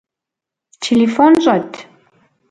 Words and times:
Телефон 0.85 1.31
щӏэт? 1.43 1.71